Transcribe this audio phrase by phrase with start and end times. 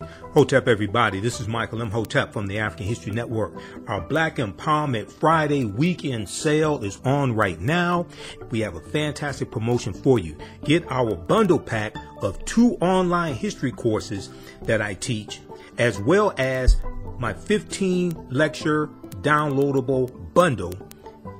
[0.00, 1.20] Hotep, everybody.
[1.20, 3.54] This is Michael Imhotep from the African History Network.
[3.86, 8.06] Our Black Empowerment Friday weekend sale is on right now.
[8.50, 10.36] We have a fantastic promotion for you.
[10.64, 14.30] Get our bundle pack of two online history courses
[14.62, 15.40] that I teach,
[15.78, 16.80] as well as
[17.18, 18.88] my 15 lecture
[19.22, 20.74] downloadable bundle,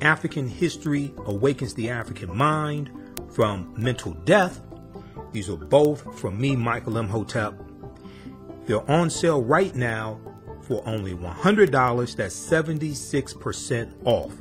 [0.00, 2.91] African History Awakens the African Mind
[3.32, 4.61] from Mental Death.
[5.32, 7.55] These are both from me, Michael Imhotep
[8.66, 10.20] they're on sale right now
[10.62, 12.16] for only $100.
[12.16, 14.32] That's 76% off.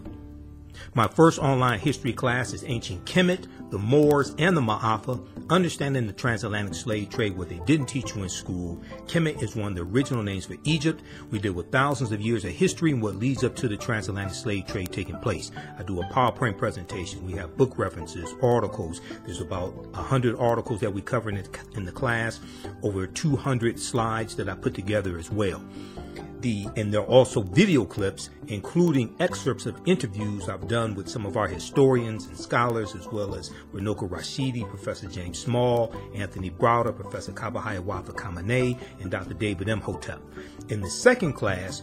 [0.94, 6.14] My first online history class is Ancient Kemet, the Moors, and the Maafa, Understanding the
[6.14, 8.82] Transatlantic Slave Trade, what they didn't teach you in school.
[9.08, 11.02] Kemet is one of the original names for Egypt.
[11.32, 14.36] We deal with thousands of years of history and what leads up to the transatlantic
[14.36, 15.52] slave trade taking place.
[15.78, 17.26] I do a PowerPoint presentation.
[17.26, 19.02] We have book references, articles.
[19.26, 22.40] There's about 100 articles that we cover in the, in the class,
[22.82, 25.62] over 200 slides that I put together as well
[26.44, 31.26] the and there are also video clips including excerpts of interviews I've done with some
[31.26, 36.96] of our historians and scholars as well as Runoko Rashidi, Professor James Small, Anthony Browder,
[36.96, 39.34] Professor Kaba Hiawatha Kamene, and Dr.
[39.34, 40.22] David Imhotep.
[40.70, 41.82] In the second class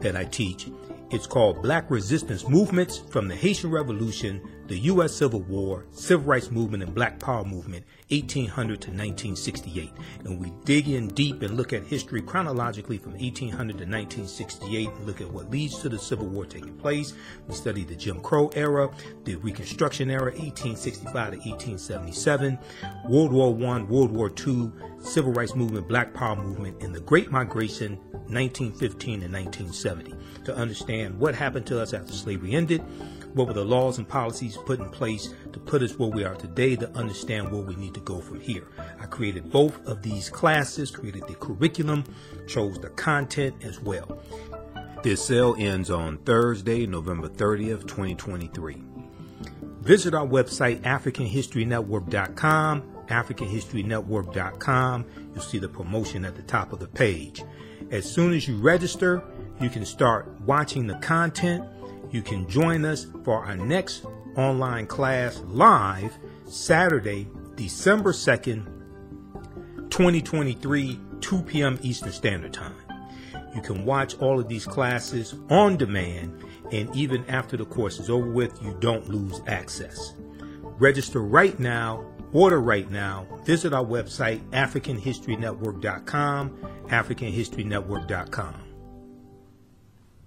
[0.00, 0.68] that I teach,
[1.10, 5.14] it's called Black Resistance Movements from the Haitian Revolution, the U.S.
[5.14, 9.90] Civil War, Civil Rights Movement, and Black Power Movement, 1800 to 1968.
[10.24, 15.06] And we dig in deep and look at history chronologically from 1800 to 1968 and
[15.06, 17.14] look at what leads to the Civil War taking place.
[17.48, 18.90] We study the Jim Crow era,
[19.24, 22.58] the Reconstruction era, 1865 to 1877,
[23.08, 27.30] World War I, World War II, Civil Rights Movement, Black Power Movement, and the Great
[27.30, 27.96] Migration,
[28.28, 32.82] 1915 to 1970 to understand what happened to us after slavery ended,
[33.38, 36.34] what were the laws and policies put in place to put us where we are
[36.34, 38.66] today to understand where we need to go from here.
[39.00, 42.02] I created both of these classes, created the curriculum,
[42.48, 44.20] chose the content as well.
[45.04, 48.82] This sale ends on Thursday, November 30th, 2023.
[49.82, 55.04] Visit our website, AfricanHistoryNetwork.com, AfricanHistoryNetwork.com.
[55.32, 57.44] You'll see the promotion at the top of the page.
[57.92, 59.22] As soon as you register,
[59.60, 61.64] you can start watching the content.
[62.10, 64.04] You can join us for our next
[64.36, 68.64] online class live Saturday, December 2nd,
[69.90, 71.78] 2023, 2 p.m.
[71.82, 72.74] Eastern Standard Time.
[73.54, 76.42] You can watch all of these classes on demand,
[76.72, 80.14] and even after the course is over with, you don't lose access.
[80.78, 86.50] Register right now, order right now, visit our website, AfricanHistoryNetwork.com,
[86.86, 88.67] AfricanHistoryNetwork.com.